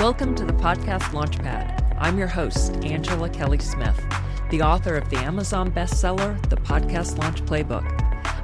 Welcome 0.00 0.34
to 0.36 0.46
the 0.46 0.54
Podcast 0.54 1.12
Launchpad. 1.12 1.94
I'm 1.98 2.16
your 2.16 2.26
host, 2.26 2.72
Angela 2.86 3.28
Kelly 3.28 3.58
Smith, 3.58 4.02
the 4.48 4.62
author 4.62 4.96
of 4.96 5.10
the 5.10 5.18
Amazon 5.18 5.70
bestseller, 5.70 6.40
The 6.48 6.56
Podcast 6.56 7.18
Launch 7.18 7.44
Playbook. 7.44 7.84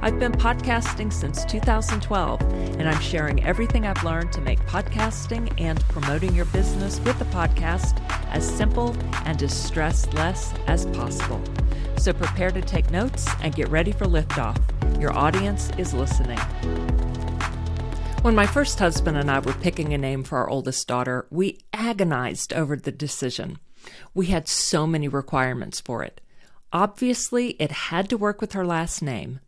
I've 0.03 0.19
been 0.19 0.33
podcasting 0.33 1.11
since 1.11 1.43
2012, 1.45 2.41
and 2.77 2.87
I'm 2.87 3.01
sharing 3.01 3.43
everything 3.43 3.87
I've 3.87 4.03
learned 4.03 4.31
to 4.33 4.41
make 4.41 4.59
podcasting 4.67 5.51
and 5.59 5.79
promoting 5.85 6.35
your 6.35 6.45
business 6.45 6.99
with 6.99 7.17
the 7.17 7.25
podcast 7.25 7.99
as 8.27 8.47
simple 8.47 8.95
and 9.25 9.41
as 9.41 9.51
stress 9.51 10.13
less 10.13 10.53
as 10.67 10.85
possible. 10.85 11.41
So 11.97 12.13
prepare 12.13 12.51
to 12.51 12.61
take 12.61 12.91
notes 12.91 13.27
and 13.41 13.55
get 13.55 13.67
ready 13.69 13.93
for 13.93 14.05
liftoff. 14.05 14.61
Your 15.01 15.11
audience 15.17 15.71
is 15.79 15.91
listening. 15.91 16.37
When 18.23 18.35
my 18.35 18.45
first 18.45 18.79
husband 18.79 19.15
and 19.15 19.31
I 19.31 19.39
were 19.39 19.53
picking 19.53 19.93
a 19.93 19.97
name 19.97 20.23
for 20.23 20.39
our 20.39 20.49
oldest 20.49 20.87
daughter, 20.87 21.27
we 21.29 21.59
agonized 21.71 22.51
over 22.51 22.75
the 22.75 22.91
decision. 22.91 23.59
We 24.13 24.25
had 24.25 24.47
so 24.47 24.85
many 24.85 25.07
requirements 25.07 25.79
for 25.79 26.03
it. 26.03 26.19
Obviously, 26.73 27.51
it 27.51 27.71
had 27.71 28.09
to 28.09 28.17
work 28.17 28.41
with 28.41 28.51
her 28.53 28.65
last 28.65 29.01
name. 29.01 29.39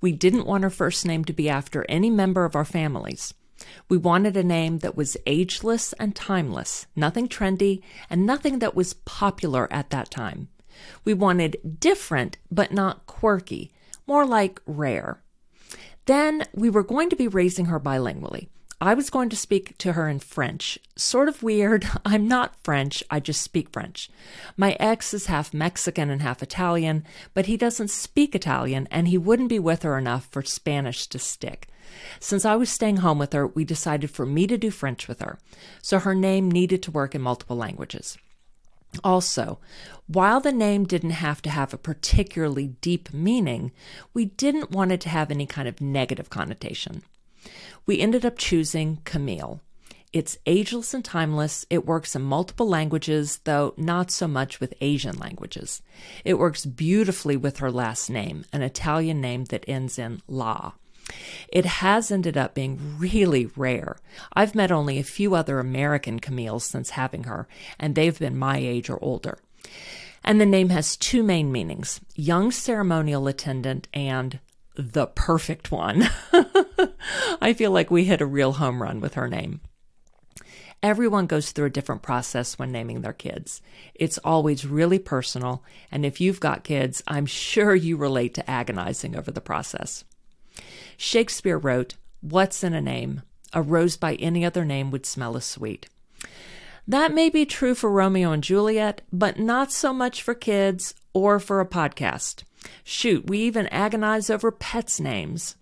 We 0.00 0.12
didn't 0.12 0.46
want 0.46 0.64
her 0.64 0.70
first 0.70 1.04
name 1.04 1.24
to 1.26 1.32
be 1.32 1.48
after 1.50 1.84
any 1.88 2.08
member 2.08 2.44
of 2.44 2.56
our 2.56 2.64
families. 2.64 3.34
We 3.88 3.98
wanted 3.98 4.36
a 4.36 4.42
name 4.42 4.78
that 4.78 4.96
was 4.96 5.16
ageless 5.26 5.92
and 5.94 6.16
timeless, 6.16 6.86
nothing 6.96 7.28
trendy, 7.28 7.82
and 8.08 8.24
nothing 8.24 8.60
that 8.60 8.74
was 8.74 8.94
popular 8.94 9.70
at 9.70 9.90
that 9.90 10.10
time. 10.10 10.48
We 11.04 11.14
wanted 11.14 11.78
different, 11.80 12.38
but 12.50 12.72
not 12.72 13.06
quirky, 13.06 13.72
more 14.06 14.24
like 14.26 14.60
rare. 14.66 15.21
Then 16.06 16.44
we 16.52 16.68
were 16.68 16.82
going 16.82 17.10
to 17.10 17.16
be 17.16 17.28
raising 17.28 17.66
her 17.66 17.78
bilingually. 17.78 18.48
I 18.80 18.94
was 18.94 19.10
going 19.10 19.28
to 19.28 19.36
speak 19.36 19.78
to 19.78 19.92
her 19.92 20.08
in 20.08 20.18
French. 20.18 20.76
Sort 20.96 21.28
of 21.28 21.44
weird. 21.44 21.86
I'm 22.04 22.26
not 22.26 22.56
French, 22.64 23.04
I 23.08 23.20
just 23.20 23.40
speak 23.40 23.70
French. 23.70 24.10
My 24.56 24.76
ex 24.80 25.14
is 25.14 25.26
half 25.26 25.54
Mexican 25.54 26.10
and 26.10 26.20
half 26.20 26.42
Italian, 26.42 27.04
but 27.32 27.46
he 27.46 27.56
doesn't 27.56 27.90
speak 27.90 28.34
Italian 28.34 28.88
and 28.90 29.06
he 29.06 29.16
wouldn't 29.16 29.50
be 29.50 29.60
with 29.60 29.84
her 29.84 29.96
enough 29.96 30.26
for 30.26 30.42
Spanish 30.42 31.06
to 31.06 31.20
stick. 31.20 31.68
Since 32.18 32.44
I 32.44 32.56
was 32.56 32.70
staying 32.70 32.96
home 32.96 33.20
with 33.20 33.32
her, 33.34 33.46
we 33.46 33.64
decided 33.64 34.10
for 34.10 34.26
me 34.26 34.48
to 34.48 34.58
do 34.58 34.72
French 34.72 35.06
with 35.06 35.20
her, 35.20 35.38
so 35.80 36.00
her 36.00 36.14
name 36.14 36.50
needed 36.50 36.82
to 36.82 36.90
work 36.90 37.14
in 37.14 37.20
multiple 37.20 37.56
languages. 37.56 38.18
Also, 39.02 39.58
while 40.06 40.40
the 40.40 40.52
name 40.52 40.84
didn't 40.84 41.10
have 41.10 41.40
to 41.42 41.50
have 41.50 41.72
a 41.72 41.78
particularly 41.78 42.68
deep 42.80 43.12
meaning, 43.12 43.72
we 44.12 44.26
didn't 44.26 44.70
want 44.70 44.92
it 44.92 45.00
to 45.02 45.08
have 45.08 45.30
any 45.30 45.46
kind 45.46 45.66
of 45.66 45.80
negative 45.80 46.28
connotation. 46.28 47.02
We 47.86 48.00
ended 48.00 48.24
up 48.24 48.38
choosing 48.38 48.98
Camille. 49.04 49.60
It's 50.12 50.36
ageless 50.44 50.92
and 50.92 51.02
timeless. 51.02 51.64
It 51.70 51.86
works 51.86 52.14
in 52.14 52.22
multiple 52.22 52.68
languages, 52.68 53.40
though 53.44 53.72
not 53.78 54.10
so 54.10 54.28
much 54.28 54.60
with 54.60 54.74
Asian 54.82 55.18
languages. 55.18 55.80
It 56.22 56.34
works 56.34 56.66
beautifully 56.66 57.36
with 57.36 57.58
her 57.58 57.70
last 57.70 58.10
name, 58.10 58.44
an 58.52 58.60
Italian 58.60 59.22
name 59.22 59.46
that 59.46 59.64
ends 59.66 59.98
in 59.98 60.20
la. 60.28 60.72
It 61.48 61.66
has 61.66 62.10
ended 62.10 62.36
up 62.36 62.54
being 62.54 62.96
really 62.98 63.46
rare. 63.56 63.96
I've 64.32 64.54
met 64.54 64.72
only 64.72 64.98
a 64.98 65.04
few 65.04 65.34
other 65.34 65.58
American 65.58 66.20
Camille's 66.20 66.64
since 66.64 66.90
having 66.90 67.24
her, 67.24 67.46
and 67.78 67.94
they've 67.94 68.18
been 68.18 68.38
my 68.38 68.58
age 68.58 68.88
or 68.88 69.02
older. 69.02 69.38
And 70.24 70.40
the 70.40 70.46
name 70.46 70.68
has 70.70 70.96
two 70.96 71.22
main 71.22 71.50
meanings 71.50 72.00
young 72.14 72.50
ceremonial 72.50 73.26
attendant 73.26 73.88
and 73.92 74.38
the 74.74 75.06
perfect 75.06 75.70
one. 75.70 76.08
I 77.40 77.52
feel 77.52 77.70
like 77.70 77.90
we 77.90 78.04
hit 78.04 78.20
a 78.20 78.26
real 78.26 78.52
home 78.52 78.82
run 78.82 79.00
with 79.00 79.14
her 79.14 79.28
name. 79.28 79.60
Everyone 80.82 81.26
goes 81.26 81.52
through 81.52 81.66
a 81.66 81.70
different 81.70 82.02
process 82.02 82.58
when 82.58 82.72
naming 82.72 83.02
their 83.02 83.12
kids. 83.12 83.62
It's 83.94 84.18
always 84.18 84.66
really 84.66 84.98
personal, 84.98 85.62
and 85.92 86.04
if 86.04 86.20
you've 86.20 86.40
got 86.40 86.64
kids, 86.64 87.02
I'm 87.06 87.26
sure 87.26 87.74
you 87.74 87.96
relate 87.96 88.34
to 88.34 88.50
agonizing 88.50 89.14
over 89.14 89.30
the 89.30 89.40
process. 89.40 90.04
Shakespeare 91.02 91.58
wrote, 91.58 91.96
What's 92.20 92.62
in 92.62 92.74
a 92.74 92.80
name? 92.80 93.22
A 93.52 93.60
rose 93.60 93.96
by 93.96 94.14
any 94.14 94.44
other 94.44 94.64
name 94.64 94.92
would 94.92 95.04
smell 95.04 95.36
as 95.36 95.44
sweet. 95.44 95.88
That 96.86 97.12
may 97.12 97.28
be 97.28 97.44
true 97.44 97.74
for 97.74 97.90
Romeo 97.90 98.30
and 98.30 98.40
Juliet, 98.42 99.02
but 99.12 99.36
not 99.36 99.72
so 99.72 99.92
much 99.92 100.22
for 100.22 100.32
kids 100.32 100.94
or 101.12 101.40
for 101.40 101.60
a 101.60 101.66
podcast. 101.66 102.44
Shoot, 102.84 103.28
we 103.28 103.40
even 103.40 103.66
agonize 103.66 104.30
over 104.30 104.52
pets' 104.52 105.00
names. 105.00 105.56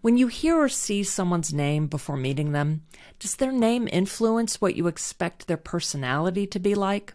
When 0.00 0.16
you 0.16 0.26
hear 0.26 0.56
or 0.56 0.68
see 0.68 1.04
someone's 1.04 1.54
name 1.54 1.86
before 1.86 2.16
meeting 2.16 2.50
them, 2.50 2.82
does 3.20 3.36
their 3.36 3.52
name 3.52 3.88
influence 3.92 4.60
what 4.60 4.74
you 4.74 4.88
expect 4.88 5.46
their 5.46 5.56
personality 5.56 6.48
to 6.48 6.58
be 6.58 6.74
like? 6.74 7.14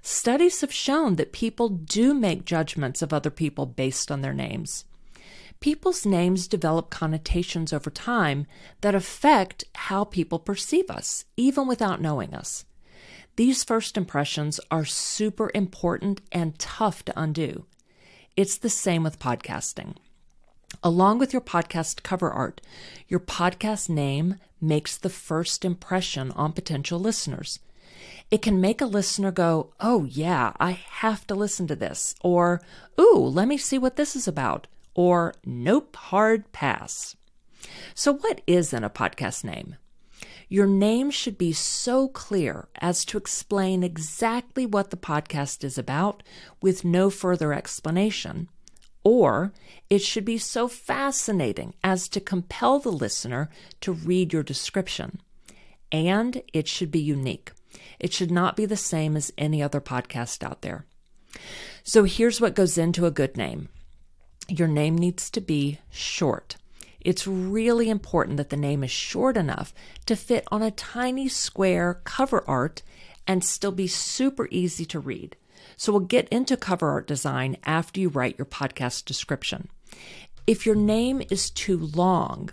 Studies 0.00 0.62
have 0.62 0.72
shown 0.72 1.16
that 1.16 1.32
people 1.32 1.68
do 1.68 2.14
make 2.14 2.46
judgments 2.46 3.02
of 3.02 3.12
other 3.12 3.30
people 3.30 3.66
based 3.66 4.10
on 4.10 4.22
their 4.22 4.32
names 4.32 4.86
people's 5.60 6.06
names 6.06 6.48
develop 6.48 6.88
connotations 6.88 7.70
over 7.72 7.90
time 7.90 8.46
that 8.80 8.94
affect 8.94 9.64
how 9.74 10.04
people 10.04 10.38
perceive 10.38 10.90
us, 10.90 11.26
even 11.36 11.68
without 11.68 12.00
knowing 12.00 12.34
us. 12.34 12.64
These 13.36 13.62
first 13.62 13.96
impressions 13.96 14.58
are 14.70 14.86
super 14.86 15.50
important 15.54 16.22
and 16.32 16.58
tough 16.58 17.04
to 17.04 17.20
undo. 17.20 17.66
It's 18.36 18.56
the 18.56 18.70
same 18.70 19.02
with 19.02 19.18
podcasting. 19.18 19.96
Along 20.82 21.18
with 21.18 21.32
your 21.32 21.42
podcast 21.42 22.02
cover 22.02 22.30
art, 22.30 22.62
your 23.08 23.20
podcast 23.20 23.90
name 23.90 24.36
makes 24.62 24.96
the 24.96 25.10
first 25.10 25.64
impression 25.64 26.30
on 26.32 26.52
potential 26.52 26.98
listeners. 26.98 27.58
It 28.30 28.40
can 28.40 28.60
make 28.60 28.80
a 28.80 28.86
listener 28.86 29.30
go, 29.30 29.74
Oh, 29.78 30.04
yeah, 30.04 30.52
I 30.58 30.70
have 30.70 31.26
to 31.26 31.34
listen 31.34 31.66
to 31.66 31.76
this. 31.76 32.14
Or, 32.22 32.62
Ooh, 32.98 33.18
let 33.18 33.48
me 33.48 33.58
see 33.58 33.76
what 33.76 33.96
this 33.96 34.16
is 34.16 34.26
about 34.26 34.66
or 34.94 35.34
Nope 35.44 35.96
Hard 35.96 36.52
Pass. 36.52 37.16
So, 37.94 38.14
what 38.14 38.40
is 38.46 38.72
in 38.72 38.84
a 38.84 38.90
podcast 38.90 39.44
name? 39.44 39.76
Your 40.48 40.66
name 40.66 41.10
should 41.10 41.38
be 41.38 41.52
so 41.52 42.08
clear 42.08 42.68
as 42.76 43.04
to 43.04 43.18
explain 43.18 43.84
exactly 43.84 44.66
what 44.66 44.90
the 44.90 44.96
podcast 44.96 45.62
is 45.62 45.78
about 45.78 46.24
with 46.60 46.84
no 46.84 47.08
further 47.08 47.52
explanation, 47.52 48.48
or 49.04 49.52
it 49.88 50.02
should 50.02 50.24
be 50.24 50.38
so 50.38 50.66
fascinating 50.66 51.74
as 51.84 52.08
to 52.08 52.20
compel 52.20 52.80
the 52.80 52.90
listener 52.90 53.48
to 53.80 53.92
read 53.92 54.32
your 54.32 54.42
description. 54.42 55.20
And 55.92 56.42
it 56.52 56.66
should 56.66 56.90
be 56.90 57.00
unique. 57.00 57.52
It 58.00 58.12
should 58.12 58.30
not 58.30 58.56
be 58.56 58.66
the 58.66 58.76
same 58.76 59.16
as 59.16 59.32
any 59.38 59.62
other 59.62 59.80
podcast 59.80 60.42
out 60.42 60.62
there. 60.62 60.84
So 61.84 62.04
here's 62.04 62.40
what 62.40 62.56
goes 62.56 62.76
into 62.76 63.06
a 63.06 63.10
good 63.10 63.36
name 63.36 63.68
your 64.50 64.68
name 64.68 64.96
needs 64.96 65.30
to 65.30 65.40
be 65.40 65.78
short. 65.90 66.56
It's 67.00 67.26
really 67.26 67.88
important 67.88 68.36
that 68.36 68.50
the 68.50 68.56
name 68.56 68.84
is 68.84 68.90
short 68.90 69.36
enough 69.36 69.72
to 70.06 70.16
fit 70.16 70.44
on 70.50 70.62
a 70.62 70.70
tiny 70.70 71.28
square 71.28 72.00
cover 72.04 72.44
art 72.46 72.82
and 73.26 73.44
still 73.44 73.72
be 73.72 73.86
super 73.86 74.48
easy 74.50 74.84
to 74.86 75.00
read. 75.00 75.36
So 75.76 75.92
we'll 75.92 76.00
get 76.00 76.28
into 76.28 76.56
cover 76.56 76.90
art 76.90 77.06
design 77.06 77.56
after 77.64 78.00
you 78.00 78.08
write 78.08 78.38
your 78.38 78.46
podcast 78.46 79.04
description. 79.04 79.68
If 80.46 80.66
your 80.66 80.74
name 80.74 81.22
is 81.30 81.50
too 81.50 81.78
long, 81.78 82.50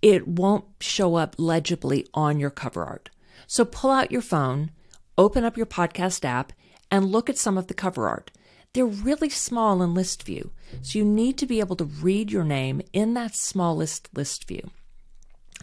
it 0.00 0.26
won't 0.26 0.64
show 0.80 1.16
up 1.16 1.34
legibly 1.38 2.06
on 2.14 2.38
your 2.38 2.50
cover 2.50 2.84
art. 2.84 3.10
So 3.46 3.64
pull 3.64 3.90
out 3.90 4.12
your 4.12 4.22
phone, 4.22 4.70
open 5.18 5.44
up 5.44 5.56
your 5.56 5.66
podcast 5.66 6.24
app, 6.24 6.52
and 6.90 7.06
look 7.06 7.28
at 7.28 7.38
some 7.38 7.58
of 7.58 7.66
the 7.66 7.74
cover 7.74 8.08
art. 8.08 8.30
They're 8.74 8.86
really 8.86 9.28
small 9.28 9.82
in 9.82 9.92
list 9.92 10.22
view, 10.22 10.50
so 10.80 10.98
you 10.98 11.04
need 11.04 11.36
to 11.38 11.46
be 11.46 11.60
able 11.60 11.76
to 11.76 11.84
read 11.84 12.32
your 12.32 12.44
name 12.44 12.80
in 12.94 13.12
that 13.14 13.34
smallest 13.34 14.08
list 14.14 14.48
view. 14.48 14.70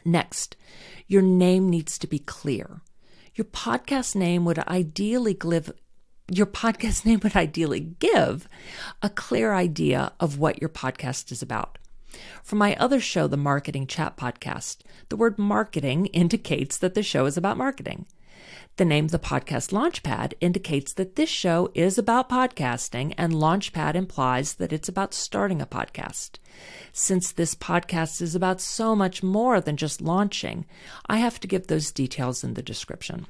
Next, 0.05 0.55
your 1.07 1.23
name 1.23 1.69
needs 1.69 1.97
to 1.97 2.07
be 2.07 2.19
clear. 2.19 2.81
Your 3.33 3.45
podcast 3.45 4.15
name 4.15 4.45
would 4.45 4.59
ideally 4.59 5.33
give 5.33 5.71
your 6.31 6.45
podcast 6.45 7.03
name 7.07 7.21
would 7.23 7.35
ideally 7.35 7.95
give 7.97 8.47
a 9.01 9.09
clear 9.09 9.53
idea 9.53 10.11
of 10.19 10.37
what 10.37 10.61
your 10.61 10.69
podcast 10.69 11.31
is 11.31 11.41
about. 11.41 11.79
For 12.43 12.55
my 12.55 12.75
other 12.75 12.99
show, 12.99 13.27
the 13.27 13.37
Marketing 13.37 13.87
Chat 13.87 14.17
Podcast, 14.17 14.77
the 15.09 15.17
word 15.17 15.39
marketing 15.39 16.05
indicates 16.13 16.77
that 16.77 16.93
the 16.93 17.03
show 17.03 17.25
is 17.25 17.37
about 17.37 17.57
marketing. 17.57 18.05
The 18.77 18.85
name 18.85 19.07
the 19.07 19.19
podcast 19.19 19.71
Launchpad 19.71 20.33
indicates 20.39 20.93
that 20.93 21.17
this 21.17 21.29
show 21.29 21.69
is 21.73 21.97
about 21.97 22.29
podcasting, 22.29 23.13
and 23.17 23.33
Launchpad 23.33 23.95
implies 23.95 24.53
that 24.53 24.71
it's 24.71 24.87
about 24.87 25.13
starting 25.13 25.61
a 25.61 25.65
podcast. 25.65 26.37
Since 26.93 27.33
this 27.33 27.55
podcast 27.55 28.21
is 28.21 28.35
about 28.35 28.61
so 28.61 28.95
much 28.95 29.21
more 29.21 29.59
than 29.59 29.75
just 29.75 29.99
launching, 29.99 30.65
I 31.07 31.17
have 31.17 31.41
to 31.41 31.47
give 31.47 31.67
those 31.67 31.91
details 31.91 32.43
in 32.43 32.53
the 32.53 32.61
description. 32.61 33.27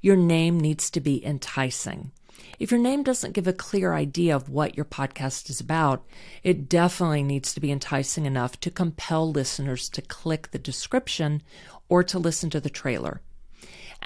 Your 0.00 0.16
name 0.16 0.60
needs 0.60 0.88
to 0.90 1.00
be 1.00 1.24
enticing. 1.24 2.12
If 2.58 2.70
your 2.70 2.80
name 2.80 3.02
doesn't 3.02 3.32
give 3.32 3.46
a 3.46 3.52
clear 3.52 3.92
idea 3.92 4.34
of 4.34 4.48
what 4.48 4.76
your 4.76 4.84
podcast 4.84 5.50
is 5.50 5.60
about, 5.60 6.04
it 6.42 6.68
definitely 6.68 7.22
needs 7.22 7.52
to 7.54 7.60
be 7.60 7.72
enticing 7.72 8.24
enough 8.24 8.58
to 8.60 8.70
compel 8.70 9.30
listeners 9.30 9.88
to 9.90 10.02
click 10.02 10.50
the 10.50 10.58
description 10.58 11.42
or 11.88 12.02
to 12.04 12.18
listen 12.18 12.50
to 12.50 12.60
the 12.60 12.70
trailer. 12.70 13.20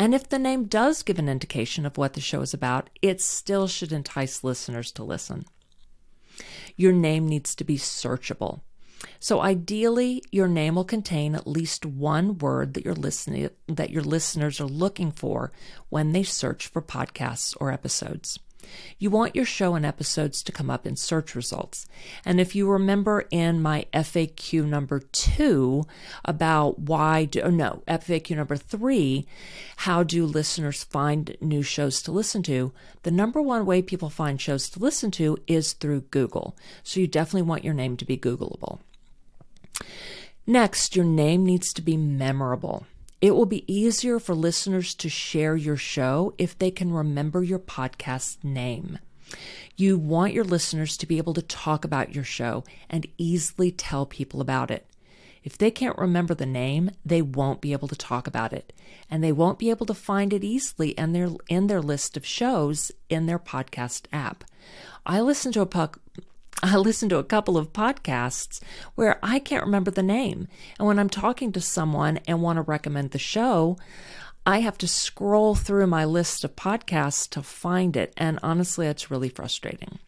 And 0.01 0.15
if 0.15 0.31
the 0.31 0.39
name 0.39 0.65
does 0.65 1.03
give 1.03 1.19
an 1.19 1.29
indication 1.29 1.85
of 1.85 1.99
what 1.99 2.15
the 2.15 2.23
show 2.23 2.41
is 2.41 2.55
about, 2.55 2.89
it 3.03 3.21
still 3.21 3.69
should 3.69 3.93
entice 3.93 4.43
listeners 4.43 4.91
to 4.93 5.05
listen. 5.05 5.45
Your 6.75 6.93
name 6.93 7.29
needs 7.29 7.55
to 7.57 7.65
be 7.65 7.77
searchable. 7.77 8.63
So 9.19 9.43
ideally, 9.43 10.23
your 10.33 10.49
name 10.49 10.77
will 10.77 10.85
contain 10.85 11.35
at 11.35 11.47
least 11.47 11.85
one 11.85 12.39
word 12.39 12.73
that 12.73 12.85
your 12.85 12.95
listening 12.95 13.51
that 13.67 13.91
your 13.91 14.03
listeners 14.03 14.59
are 14.59 14.65
looking 14.65 15.13
for 15.13 15.53
when 15.91 16.13
they 16.13 16.23
search 16.23 16.67
for 16.67 16.81
podcasts 16.81 17.55
or 17.61 17.71
episodes. 17.71 18.39
You 18.99 19.11
want 19.11 19.35
your 19.35 19.45
show 19.45 19.75
and 19.75 19.87
episodes 19.87 20.43
to 20.43 20.53
come 20.53 20.71
up 20.71 20.87
in 20.87 20.97
search 20.97 21.35
results. 21.35 21.87
And 22.25 22.41
if 22.41 22.55
you 22.55 22.69
remember 22.69 23.27
in 23.31 23.63
my 23.63 23.87
FAQ 23.93 24.65
number 24.65 25.01
two 25.01 25.87
about 26.25 26.79
why 26.79 27.25
do, 27.25 27.41
oh 27.41 27.51
no, 27.51 27.83
FAQ 27.89 28.37
number 28.37 28.57
three, 28.57 29.27
how 29.79 30.03
do 30.03 30.27
listeners 30.27 30.85
find 30.85 31.37
new 31.41 31.63
shows 31.63 32.03
to 32.03 32.13
listen 32.13 32.43
to? 32.45 32.73
The 33.03 33.11
number 33.11 33.41
one 33.41 33.65
way 33.65 33.83
people 33.83 34.11
find 34.11 34.41
shows 34.41 34.69
to 34.71 34.79
listen 34.79 35.11
to 35.13 35.39
is 35.47 35.73
through 35.73 36.03
Google. 36.11 36.57
So 36.83 37.01
you 37.01 37.07
definitely 37.07 37.49
want 37.49 37.65
your 37.65 37.75
name 37.75 37.97
to 37.97 38.05
be 38.05 38.17
Googleable. 38.17 38.81
Next, 40.47 40.97
your 40.97 41.05
name 41.05 41.45
needs 41.45 41.73
to 41.75 41.83
be 41.83 41.97
memorable. 41.97 42.87
It 43.21 43.35
will 43.35 43.47
be 43.47 43.71
easier 43.73 44.19
for 44.19 44.35
listeners 44.35 44.95
to 44.95 45.11
share 45.11 45.55
your 45.55 45.77
show 45.77 46.35
if 46.39 46.59
they 46.59 46.71
can 46.71 46.91
remember 46.93 47.43
your 47.43 47.59
podcast 47.59 48.43
name. 48.43 48.99
You 49.77 49.99
want 49.99 50.33
your 50.33 50.45
listeners 50.45 50.97
to 50.97 51.07
be 51.07 51.19
able 51.19 51.35
to 51.35 51.43
talk 51.43 51.85
about 51.85 52.15
your 52.15 52.25
show 52.25 52.65
and 52.89 53.07
easily 53.19 53.71
tell 53.71 54.07
people 54.07 54.41
about 54.41 54.71
it. 54.71 54.87
If 55.43 55.57
they 55.57 55.71
can't 55.71 55.99
remember 55.99 56.35
the 56.35 56.47
name, 56.47 56.91
they 57.05 57.23
won't 57.23 57.61
be 57.61 57.73
able 57.73 57.89
to 57.89 57.97
talk 57.97 58.27
about 58.27 58.53
it, 58.53 58.73
and 59.11 59.23
they 59.23 59.33
won't 59.33 59.59
be 59.59 59.71
able 59.71 59.87
to 59.87 59.95
find 59.95 60.33
it 60.33 60.45
easily 60.45 60.91
in 60.91 61.13
their 61.13 61.31
in 61.49 61.67
their 61.67 61.81
list 61.81 62.17
of 62.17 62.27
shows 62.27 62.91
in 63.09 63.27
their 63.27 63.39
podcast 63.39 64.05
app. 64.13 64.45
I 65.07 65.21
listen 65.21 65.53
to 65.53 65.63
a 65.63 65.67
I 66.63 66.77
listen 66.77 67.09
to 67.09 67.19
a 67.19 67.25
couple 67.25 67.57
of 67.57 67.73
podcasts 67.73 68.61
where 68.95 69.19
I 69.23 69.39
can't 69.39 69.65
remember 69.65 69.91
the 69.91 70.03
name. 70.03 70.47
And 70.79 70.87
when 70.87 70.99
I'm 70.99 71.09
talking 71.09 71.53
to 71.53 71.61
someone 71.61 72.19
and 72.27 72.43
want 72.43 72.57
to 72.59 72.63
recommend 72.63 73.13
the 73.13 73.19
show, 73.19 73.79
I 74.45 74.61
have 74.61 74.77
to 74.79 74.89
scroll 74.89 75.55
through 75.55 75.87
my 75.87 76.05
list 76.05 76.45
of 76.45 76.57
podcasts 76.57 77.29
to 77.31 77.43
find 77.43 77.97
it. 77.97 78.13
And 78.17 78.39
honestly, 78.43 78.87
it's 78.87 79.11
really 79.11 79.31
frustrating. 79.31 79.99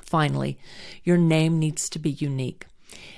Finally, 0.00 0.58
your 1.02 1.16
name 1.16 1.58
needs 1.58 1.88
to 1.90 1.98
be 1.98 2.10
unique. 2.10 2.66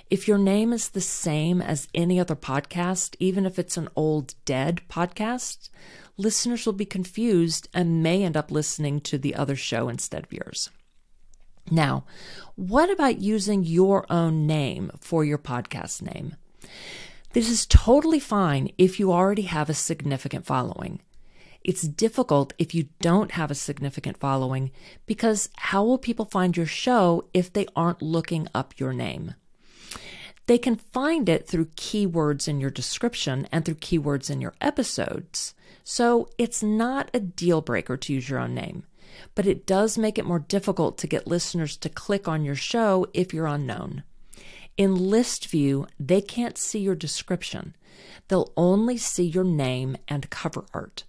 If 0.09 0.27
your 0.27 0.39
name 0.39 0.73
is 0.73 0.91
the 0.91 1.01
same 1.01 1.61
as 1.61 1.89
any 1.95 2.19
other 2.19 2.37
podcast, 2.37 3.17
even 3.19 3.45
if 3.45 3.59
it's 3.59 3.77
an 3.77 3.89
old 3.97 4.35
dead 4.47 4.81
podcast, 4.89 5.69
listeners 6.17 6.65
will 6.65 6.73
be 6.73 6.87
confused 6.87 7.69
and 7.75 8.03
may 8.03 8.23
end 8.23 8.37
up 8.37 8.51
listening 8.51 9.01
to 9.03 9.19
the 9.19 9.35
other 9.35 9.57
show 9.57 9.89
instead 9.89 10.25
of 10.25 10.33
yours. 10.33 10.71
Now, 11.71 12.05
what 12.55 12.91
about 12.91 13.21
using 13.21 13.65
your 13.65 14.07
own 14.11 14.47
name 14.47 14.91
for 15.01 15.25
your 15.25 15.39
podcast 15.39 16.03
name? 16.03 16.37
This 17.33 17.51
is 17.51 17.67
totally 17.67 18.21
fine 18.21 18.71
if 18.79 18.99
you 18.99 19.13
already 19.13 19.43
have 19.43 19.69
a 19.69 19.75
significant 19.75 20.47
following. 20.47 21.01
It's 21.65 21.83
difficult 21.83 22.53
if 22.59 22.75
you 22.75 22.89
don't 23.01 23.33
have 23.33 23.51
a 23.51 23.57
significant 23.57 24.19
following 24.19 24.71
because 25.05 25.49
how 25.57 25.85
will 25.85 25.99
people 25.99 26.25
find 26.25 26.57
your 26.57 26.67
show 26.67 27.27
if 27.35 27.53
they 27.53 27.67
aren't 27.75 28.01
looking 28.01 28.47
up 28.55 28.75
your 28.79 28.93
name? 28.93 29.35
They 30.47 30.59
can 30.59 30.77
find 30.77 31.29
it 31.29 31.49
through 31.49 31.67
keywords 31.77 32.47
in 32.47 32.61
your 32.61 32.71
description 32.71 33.49
and 33.51 33.65
through 33.65 33.75
keywords 33.77 34.31
in 34.31 34.41
your 34.41 34.55
episodes. 34.61 35.55
So 35.83 36.29
it's 36.39 36.63
not 36.63 37.11
a 37.13 37.19
deal 37.19 37.61
breaker 37.61 37.97
to 37.97 38.13
use 38.13 38.29
your 38.29 38.39
own 38.39 38.55
name 38.55 38.85
but 39.35 39.47
it 39.47 39.67
does 39.67 39.99
make 39.99 40.19
it 40.19 40.27
more 40.27 40.39
difficult 40.39 40.99
to 40.99 41.07
get 41.07 41.27
listeners 41.27 41.77
to 41.77 41.89
click 41.89 42.27
on 42.29 42.45
your 42.45 42.55
show 42.55 43.07
if 43.15 43.33
you're 43.33 43.47
unknown. 43.47 44.03
In 44.77 44.95
list 44.95 45.47
view, 45.47 45.87
they 45.99 46.21
can't 46.21 46.59
see 46.59 46.81
your 46.81 46.95
description. 46.95 47.75
They'll 48.29 48.53
only 48.57 48.97
see 48.99 49.25
your 49.25 49.45
name 49.45 49.97
and 50.07 50.29
cover 50.29 50.65
art. 50.75 51.05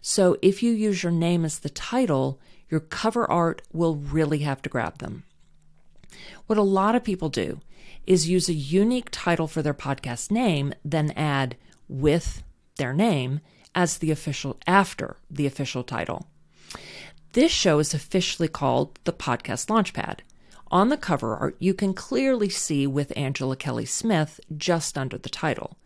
So 0.00 0.36
if 0.42 0.62
you 0.62 0.72
use 0.72 1.02
your 1.02 1.12
name 1.12 1.44
as 1.44 1.60
the 1.60 1.70
title, 1.70 2.40
your 2.68 2.80
cover 2.80 3.30
art 3.30 3.62
will 3.72 3.96
really 3.96 4.38
have 4.40 4.62
to 4.62 4.70
grab 4.70 4.98
them. 4.98 5.24
What 6.46 6.58
a 6.58 6.62
lot 6.62 6.94
of 6.94 7.04
people 7.04 7.28
do 7.28 7.60
is 8.06 8.28
use 8.28 8.48
a 8.48 8.54
unique 8.54 9.08
title 9.10 9.46
for 9.46 9.62
their 9.62 9.74
podcast 9.74 10.30
name, 10.30 10.74
then 10.84 11.12
add 11.12 11.56
with 11.88 12.42
their 12.76 12.92
name 12.92 13.40
as 13.74 13.98
the 13.98 14.10
official 14.10 14.58
after 14.66 15.16
the 15.30 15.46
official 15.46 15.84
title. 15.84 16.26
This 17.32 17.50
show 17.50 17.78
is 17.78 17.94
officially 17.94 18.48
called 18.48 18.98
the 19.04 19.12
Podcast 19.12 19.68
Launchpad. 19.68 20.18
On 20.70 20.90
the 20.90 20.98
cover 20.98 21.34
art, 21.34 21.56
you 21.58 21.72
can 21.72 21.94
clearly 21.94 22.50
see 22.50 22.86
with 22.86 23.10
Angela 23.16 23.56
Kelly 23.56 23.86
Smith 23.86 24.38
just 24.54 24.98
under 24.98 25.16
the 25.16 25.30
title. 25.30 25.78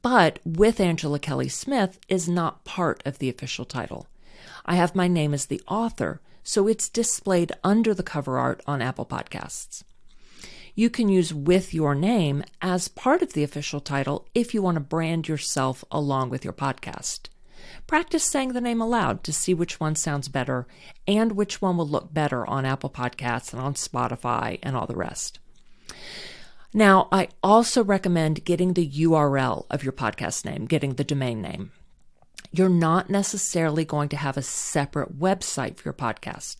But 0.00 0.38
with 0.42 0.80
Angela 0.80 1.18
Kelly 1.18 1.50
Smith 1.50 1.98
is 2.08 2.30
not 2.30 2.64
part 2.64 3.02
of 3.04 3.18
the 3.18 3.28
official 3.28 3.66
title. 3.66 4.06
I 4.64 4.76
have 4.76 4.94
my 4.94 5.06
name 5.06 5.34
as 5.34 5.46
the 5.46 5.60
author, 5.68 6.22
so 6.42 6.66
it's 6.66 6.88
displayed 6.88 7.52
under 7.62 7.92
the 7.92 8.02
cover 8.02 8.38
art 8.38 8.62
on 8.66 8.80
Apple 8.80 9.04
Podcasts. 9.04 9.82
You 10.74 10.88
can 10.88 11.10
use 11.10 11.34
with 11.34 11.74
your 11.74 11.94
name 11.94 12.42
as 12.62 12.88
part 12.88 13.20
of 13.20 13.34
the 13.34 13.42
official 13.42 13.80
title 13.80 14.26
if 14.34 14.54
you 14.54 14.62
want 14.62 14.76
to 14.76 14.80
brand 14.80 15.28
yourself 15.28 15.84
along 15.90 16.30
with 16.30 16.42
your 16.42 16.54
podcast. 16.54 17.28
Practice 17.86 18.24
saying 18.24 18.52
the 18.52 18.60
name 18.60 18.80
aloud 18.80 19.24
to 19.24 19.32
see 19.32 19.54
which 19.54 19.80
one 19.80 19.94
sounds 19.94 20.28
better 20.28 20.66
and 21.06 21.32
which 21.32 21.60
one 21.60 21.76
will 21.76 21.88
look 21.88 22.12
better 22.12 22.46
on 22.46 22.64
Apple 22.64 22.90
Podcasts 22.90 23.52
and 23.52 23.60
on 23.60 23.74
Spotify 23.74 24.58
and 24.62 24.76
all 24.76 24.86
the 24.86 24.96
rest. 24.96 25.38
Now, 26.72 27.08
I 27.10 27.28
also 27.42 27.82
recommend 27.82 28.44
getting 28.44 28.74
the 28.74 28.88
URL 28.88 29.66
of 29.70 29.82
your 29.82 29.92
podcast 29.92 30.44
name, 30.44 30.66
getting 30.66 30.94
the 30.94 31.04
domain 31.04 31.42
name. 31.42 31.72
You're 32.52 32.68
not 32.68 33.10
necessarily 33.10 33.84
going 33.84 34.08
to 34.10 34.16
have 34.16 34.36
a 34.36 34.42
separate 34.42 35.18
website 35.18 35.76
for 35.76 35.88
your 35.88 35.94
podcast. 35.94 36.58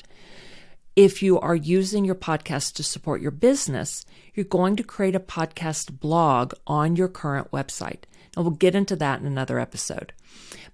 If 0.97 1.23
you 1.23 1.39
are 1.39 1.55
using 1.55 2.05
your 2.05 2.17
podcast 2.17 2.75
to 2.75 2.83
support 2.83 3.21
your 3.21 3.31
business, 3.31 4.05
you're 4.35 4.45
going 4.45 4.75
to 4.77 4.83
create 4.83 5.15
a 5.15 5.21
podcast 5.21 6.01
blog 6.01 6.55
on 6.67 6.97
your 6.97 7.09
current 7.09 7.51
website. 7.53 8.03
And 8.37 8.45
we'll 8.45 8.55
get 8.55 8.75
into 8.75 8.97
that 8.97 9.21
in 9.21 9.27
another 9.27 9.59
episode. 9.59 10.13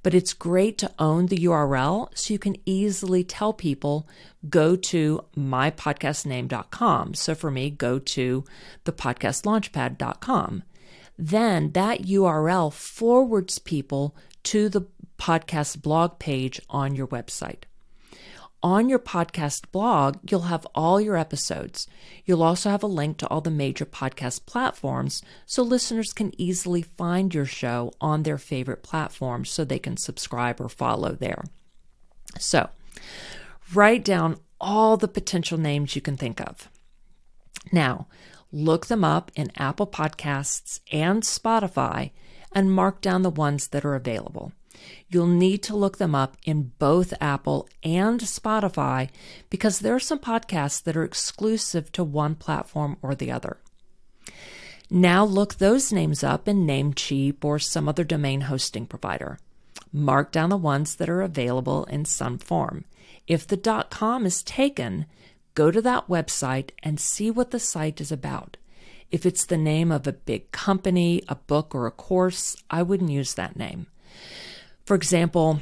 But 0.03 0.15
it's 0.15 0.35
great 0.35 0.79
to 0.79 0.93
own 0.99 1.27
the 1.27 1.39
URL 1.39 2.09
so 2.15 2.33
you 2.33 2.39
can 2.39 2.57
easily 2.65 3.25
tell 3.25 3.53
people 3.53 4.09
go 4.49 4.77
to 4.77 5.25
mypodcastname.com. 5.37 7.15
So 7.15 7.35
for 7.35 7.51
me, 7.51 7.71
go 7.71 7.99
to 7.99 8.45
thepodcastlaunchpad.com. 8.85 10.63
Then 11.19 11.73
that 11.73 12.03
URL 12.03 12.73
forwards 12.73 13.59
people 13.59 14.15
to 14.45 14.69
the 14.69 14.87
podcast 15.19 15.83
blog 15.83 16.19
page 16.19 16.61
on 16.69 16.95
your 16.95 17.07
website. 17.07 17.65
On 18.67 18.89
your 18.89 18.99
podcast 18.99 19.71
blog, 19.71 20.19
you'll 20.29 20.51
have 20.51 20.67
all 20.75 21.01
your 21.01 21.17
episodes. 21.17 21.87
You'll 22.25 22.43
also 22.43 22.69
have 22.69 22.83
a 22.83 22.89
link 22.89 23.17
to 23.19 23.29
all 23.29 23.41
the 23.41 23.49
major 23.49 23.87
podcast 23.87 24.45
platforms 24.45 25.23
so 25.47 25.63
listeners 25.63 26.13
can 26.13 26.33
easily 26.37 26.83
find 26.83 27.33
your 27.33 27.45
show 27.45 27.93
on 28.01 28.25
their 28.25 28.39
favorite 28.39 28.83
platforms 28.83 29.51
so 29.51 29.65
they 29.65 29.79
can 29.79 29.97
subscribe 29.97 30.61
or 30.61 30.69
follow 30.69 31.13
there. 31.13 31.45
So, 32.41 32.69
write 33.73 34.05
down 34.05 34.41
all 34.61 34.97
the 34.97 35.07
potential 35.07 35.59
names 35.59 35.95
you 35.95 36.03
can 36.03 36.17
think 36.17 36.41
of. 36.41 36.69
Now, 37.71 38.09
look 38.51 38.87
them 38.87 39.05
up 39.05 39.31
in 39.37 39.53
Apple 39.57 39.87
Podcasts 39.87 40.81
and 40.91 41.23
Spotify 41.23 42.11
and 42.51 42.73
mark 42.73 43.01
down 43.01 43.23
the 43.23 43.31
ones 43.31 43.69
that 43.69 43.85
are 43.85 43.95
available. 43.95 44.51
You'll 45.09 45.27
need 45.27 45.63
to 45.65 45.77
look 45.77 45.99
them 45.99 46.15
up 46.15 46.37
in 46.45 46.73
both 46.79 47.15
Apple 47.21 47.69
and 47.83 48.21
Spotify 48.21 49.09
because 49.51 49.79
there 49.79 49.95
are 49.95 50.01
some 50.01 50.19
podcasts 50.19 50.83
that 50.83 50.97
are 50.97 51.05
exclusive 51.05 51.93
to 51.93 52.05
one 52.05 52.35
platform 52.35 52.97
or 53.03 53.15
the 53.15 53.31
other. 53.31 53.59
Now 54.91 55.25
look 55.25 55.55
those 55.55 55.93
names 55.93 56.23
up 56.23 56.47
in 56.47 56.67
Namecheap 56.67 57.45
or 57.45 57.59
some 57.59 57.89
other 57.89 58.05
domain 58.05 58.43
hosting 58.43 58.87
provider. 58.87 59.39
Mark 59.93 60.31
down 60.33 60.51
the 60.51 60.57
ones 60.57 60.97
that 60.97 61.09
are 61.09 61.23
available 61.23 61.85
in 61.85 62.05
some 62.05 62.39
form. 62.39 62.85
If 63.27 63.47
the 63.47 63.85
.com 63.91 64.27
is 64.27 64.43
taken, 64.43 65.07
go 65.55 65.71
to 65.71 65.83
that 65.83 66.07
website 66.07 66.71
and 66.83 67.01
see 67.01 67.31
what 67.31 67.51
the 67.51 67.59
site 67.59 68.01
is 68.01 68.13
about. 68.13 68.57
If 69.11 69.25
it's 69.25 69.45
the 69.45 69.57
name 69.57 69.91
of 69.91 70.07
a 70.07 70.13
big 70.13 70.51
company, 70.53 71.23
a 71.29 71.37
book, 71.37 71.75
or 71.75 71.87
a 71.87 71.93
course, 71.93 72.57
I 72.71 72.83
wouldn't 72.83 73.11
use 73.11 73.35
that 73.35 73.57
name. 73.57 73.87
For 74.87 74.95
example, 74.95 75.59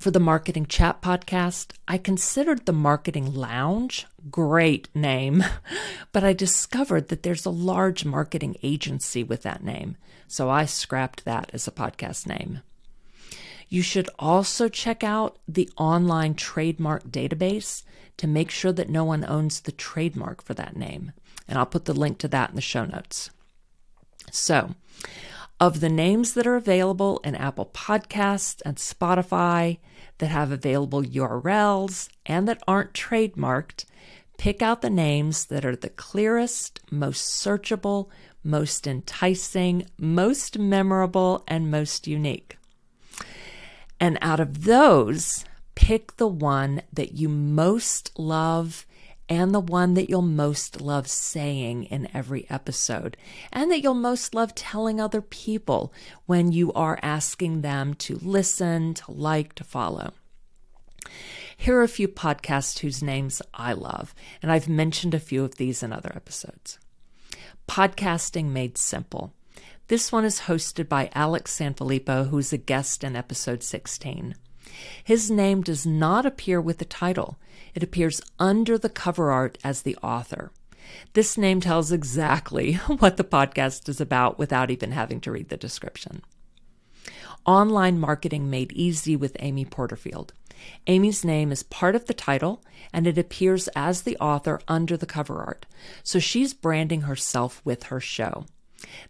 for 0.00 0.10
the 0.10 0.18
Marketing 0.18 0.66
Chat 0.66 1.00
podcast, 1.00 1.70
I 1.86 1.98
considered 1.98 2.66
the 2.66 2.72
Marketing 2.72 3.32
Lounge 3.32 4.08
great 4.28 4.88
name, 4.92 5.44
but 6.12 6.24
I 6.24 6.32
discovered 6.32 7.08
that 7.08 7.22
there's 7.22 7.46
a 7.46 7.50
large 7.50 8.04
marketing 8.04 8.56
agency 8.64 9.22
with 9.22 9.44
that 9.44 9.62
name, 9.62 9.96
so 10.26 10.50
I 10.50 10.64
scrapped 10.64 11.24
that 11.24 11.48
as 11.52 11.68
a 11.68 11.70
podcast 11.70 12.26
name. 12.26 12.62
You 13.68 13.82
should 13.82 14.10
also 14.18 14.68
check 14.68 15.04
out 15.04 15.38
the 15.46 15.70
online 15.76 16.34
trademark 16.34 17.04
database 17.04 17.84
to 18.16 18.26
make 18.26 18.50
sure 18.50 18.72
that 18.72 18.90
no 18.90 19.04
one 19.04 19.24
owns 19.24 19.60
the 19.60 19.70
trademark 19.70 20.42
for 20.42 20.54
that 20.54 20.76
name. 20.76 21.12
And 21.46 21.56
I'll 21.56 21.66
put 21.66 21.84
the 21.84 21.94
link 21.94 22.18
to 22.18 22.28
that 22.28 22.50
in 22.50 22.56
the 22.56 22.62
show 22.62 22.84
notes. 22.84 23.30
So, 24.32 24.74
of 25.60 25.80
the 25.80 25.90
names 25.90 26.32
that 26.32 26.46
are 26.46 26.56
available 26.56 27.20
in 27.22 27.34
Apple 27.34 27.66
Podcasts 27.66 28.62
and 28.64 28.78
Spotify 28.78 29.78
that 30.18 30.28
have 30.28 30.50
available 30.50 31.02
URLs 31.02 32.08
and 32.24 32.48
that 32.48 32.62
aren't 32.66 32.94
trademarked, 32.94 33.84
pick 34.38 34.62
out 34.62 34.80
the 34.80 34.88
names 34.88 35.44
that 35.46 35.66
are 35.66 35.76
the 35.76 35.90
clearest, 35.90 36.80
most 36.90 37.44
searchable, 37.44 38.08
most 38.42 38.86
enticing, 38.86 39.86
most 39.98 40.58
memorable, 40.58 41.44
and 41.46 41.70
most 41.70 42.06
unique. 42.06 42.56
And 44.00 44.16
out 44.22 44.40
of 44.40 44.64
those, 44.64 45.44
pick 45.74 46.16
the 46.16 46.26
one 46.26 46.80
that 46.90 47.12
you 47.12 47.28
most 47.28 48.18
love 48.18 48.86
and 49.30 49.54
the 49.54 49.60
one 49.60 49.94
that 49.94 50.10
you'll 50.10 50.22
most 50.22 50.80
love 50.80 51.06
saying 51.08 51.84
in 51.84 52.08
every 52.12 52.50
episode, 52.50 53.16
and 53.52 53.70
that 53.70 53.80
you'll 53.80 53.94
most 53.94 54.34
love 54.34 54.56
telling 54.56 55.00
other 55.00 55.22
people 55.22 55.92
when 56.26 56.50
you 56.50 56.72
are 56.72 56.98
asking 57.00 57.60
them 57.60 57.94
to 57.94 58.18
listen, 58.20 58.92
to 58.92 59.12
like, 59.12 59.54
to 59.54 59.62
follow. 59.62 60.12
Here 61.56 61.76
are 61.76 61.84
a 61.84 61.88
few 61.88 62.08
podcasts 62.08 62.80
whose 62.80 63.04
names 63.04 63.40
I 63.54 63.72
love, 63.72 64.14
and 64.42 64.50
I've 64.50 64.68
mentioned 64.68 65.14
a 65.14 65.20
few 65.20 65.44
of 65.44 65.54
these 65.54 65.84
in 65.84 65.92
other 65.92 66.12
episodes. 66.16 66.80
Podcasting 67.68 68.46
Made 68.46 68.76
Simple. 68.76 69.32
This 69.86 70.10
one 70.10 70.24
is 70.24 70.40
hosted 70.40 70.88
by 70.88 71.08
Alex 71.14 71.56
Sanfilippo, 71.56 72.30
who's 72.30 72.52
a 72.52 72.58
guest 72.58 73.04
in 73.04 73.14
episode 73.14 73.62
16. 73.62 74.34
His 75.02 75.30
name 75.30 75.62
does 75.62 75.86
not 75.86 76.26
appear 76.26 76.60
with 76.60 76.78
the 76.78 76.84
title, 76.84 77.38
it 77.74 77.82
appears 77.82 78.20
under 78.38 78.78
the 78.78 78.88
cover 78.88 79.30
art 79.30 79.58
as 79.62 79.82
the 79.82 79.96
author. 80.02 80.50
This 81.12 81.38
name 81.38 81.60
tells 81.60 81.92
exactly 81.92 82.74
what 82.98 83.16
the 83.16 83.24
podcast 83.24 83.88
is 83.88 84.00
about 84.00 84.38
without 84.38 84.70
even 84.70 84.92
having 84.92 85.20
to 85.22 85.32
read 85.32 85.48
the 85.48 85.56
description. 85.56 86.22
Online 87.46 87.98
Marketing 87.98 88.50
Made 88.50 88.72
Easy 88.72 89.16
with 89.16 89.36
Amy 89.40 89.64
Porterfield. 89.64 90.32
Amy's 90.86 91.24
name 91.24 91.50
is 91.52 91.62
part 91.62 91.94
of 91.94 92.04
the 92.04 92.14
title 92.14 92.62
and 92.92 93.06
it 93.06 93.16
appears 93.16 93.68
as 93.68 94.02
the 94.02 94.16
author 94.18 94.60
under 94.68 94.96
the 94.96 95.06
cover 95.06 95.40
art, 95.40 95.66
so 96.02 96.18
she's 96.18 96.52
branding 96.52 97.02
herself 97.02 97.62
with 97.64 97.84
her 97.84 98.00
show. 98.00 98.44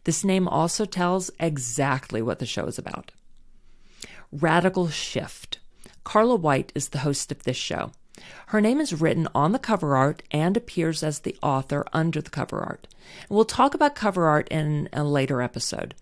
This 0.05 0.25
name 0.25 0.47
also 0.47 0.85
tells 0.85 1.31
exactly 1.41 2.23
what 2.23 2.39
the 2.39 2.47
show 2.47 2.67
is 2.67 2.79
about. 2.79 3.13
Radical 4.33 4.89
Shift. 4.89 5.59
Carla 6.05 6.37
White 6.37 6.71
is 6.75 6.91
the 6.91 6.99
host 6.99 7.33
of 7.33 7.43
this 7.43 7.57
show. 7.57 7.91
Her 8.47 8.61
name 8.61 8.81
is 8.81 9.01
written 9.01 9.27
on 9.35 9.51
the 9.53 9.59
cover 9.59 9.97
art 9.97 10.23
and 10.31 10.57
appears 10.57 11.03
as 11.03 11.21
the 11.21 11.37
author 11.43 11.85
under 11.93 12.21
the 12.21 12.31
cover 12.31 12.61
art. 12.61 12.87
We'll 13.29 13.45
talk 13.45 13.75
about 13.75 13.97
cover 13.97 14.27
art 14.27 14.47
in 14.49 14.89
a 14.93 15.03
later 15.03 15.43
episode. 15.43 15.95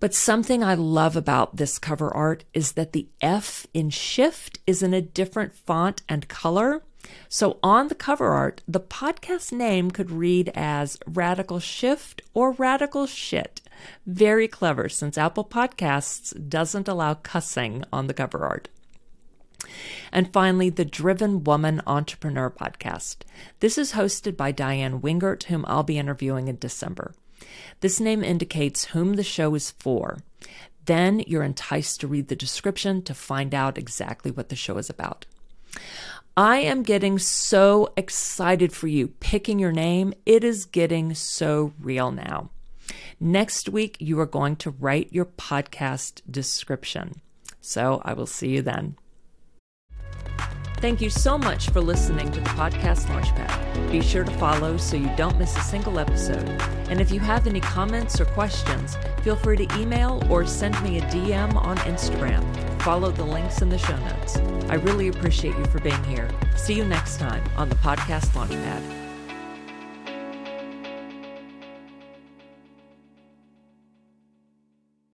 But 0.00 0.12
something 0.12 0.64
I 0.64 0.74
love 0.74 1.16
about 1.16 1.56
this 1.56 1.78
cover 1.78 2.12
art 2.12 2.44
is 2.52 2.72
that 2.72 2.92
the 2.92 3.08
F 3.20 3.66
in 3.72 3.90
shift 3.90 4.58
is 4.66 4.82
in 4.82 4.92
a 4.92 5.00
different 5.00 5.54
font 5.54 6.02
and 6.08 6.28
color. 6.28 6.82
So 7.28 7.58
on 7.62 7.88
the 7.88 7.94
cover 7.94 8.32
art, 8.32 8.62
the 8.66 8.80
podcast 8.80 9.52
name 9.52 9.92
could 9.92 10.10
read 10.10 10.50
as 10.54 10.98
Radical 11.06 11.60
Shift 11.60 12.22
or 12.34 12.52
Radical 12.52 13.06
Shit. 13.06 13.60
Very 14.06 14.48
clever 14.48 14.88
since 14.88 15.18
Apple 15.18 15.44
Podcasts 15.44 16.48
doesn't 16.48 16.88
allow 16.88 17.14
cussing 17.14 17.84
on 17.92 18.06
the 18.06 18.14
cover 18.14 18.46
art. 18.46 18.68
And 20.12 20.32
finally, 20.32 20.70
the 20.70 20.84
Driven 20.84 21.44
Woman 21.44 21.82
Entrepreneur 21.86 22.50
Podcast. 22.50 23.18
This 23.60 23.76
is 23.78 23.92
hosted 23.92 24.36
by 24.36 24.52
Diane 24.52 25.00
Wingert, 25.00 25.44
whom 25.44 25.64
I'll 25.66 25.82
be 25.82 25.98
interviewing 25.98 26.48
in 26.48 26.58
December. 26.58 27.14
This 27.80 28.00
name 28.00 28.22
indicates 28.22 28.86
whom 28.86 29.14
the 29.14 29.22
show 29.22 29.54
is 29.54 29.72
for. 29.72 30.18
Then 30.84 31.20
you're 31.26 31.42
enticed 31.42 32.00
to 32.00 32.06
read 32.06 32.28
the 32.28 32.36
description 32.36 33.02
to 33.02 33.14
find 33.14 33.54
out 33.54 33.76
exactly 33.76 34.30
what 34.30 34.48
the 34.48 34.56
show 34.56 34.78
is 34.78 34.88
about. 34.88 35.26
I 36.36 36.58
am 36.58 36.82
getting 36.82 37.18
so 37.18 37.92
excited 37.96 38.72
for 38.72 38.86
you 38.86 39.08
picking 39.08 39.58
your 39.58 39.72
name. 39.72 40.12
It 40.26 40.44
is 40.44 40.66
getting 40.66 41.14
so 41.14 41.72
real 41.80 42.12
now. 42.12 42.50
Next 43.18 43.68
week, 43.68 43.96
you 43.98 44.20
are 44.20 44.26
going 44.26 44.56
to 44.56 44.70
write 44.70 45.12
your 45.12 45.24
podcast 45.24 46.20
description. 46.30 47.22
So 47.60 48.02
I 48.04 48.12
will 48.12 48.26
see 48.26 48.50
you 48.50 48.62
then. 48.62 48.96
Thank 50.78 51.00
you 51.00 51.08
so 51.08 51.38
much 51.38 51.70
for 51.70 51.80
listening 51.80 52.30
to 52.32 52.40
the 52.40 52.50
Podcast 52.50 53.06
Launchpad. 53.06 53.90
Be 53.90 54.02
sure 54.02 54.24
to 54.24 54.30
follow 54.32 54.76
so 54.76 54.96
you 54.96 55.10
don't 55.16 55.38
miss 55.38 55.56
a 55.56 55.60
single 55.60 55.98
episode. 55.98 56.46
And 56.90 57.00
if 57.00 57.10
you 57.10 57.18
have 57.18 57.46
any 57.46 57.60
comments 57.60 58.20
or 58.20 58.26
questions, 58.26 58.96
feel 59.22 59.36
free 59.36 59.56
to 59.56 59.78
email 59.78 60.22
or 60.28 60.46
send 60.46 60.80
me 60.82 60.98
a 60.98 61.02
DM 61.02 61.56
on 61.56 61.78
Instagram. 61.78 62.44
Follow 62.82 63.10
the 63.10 63.24
links 63.24 63.62
in 63.62 63.70
the 63.70 63.78
show 63.78 63.96
notes. 63.96 64.36
I 64.68 64.74
really 64.74 65.08
appreciate 65.08 65.56
you 65.56 65.64
for 65.64 65.80
being 65.80 66.04
here. 66.04 66.28
See 66.56 66.74
you 66.74 66.84
next 66.84 67.18
time 67.18 67.42
on 67.56 67.70
the 67.70 67.76
Podcast 67.76 68.26
Launchpad. 68.34 68.95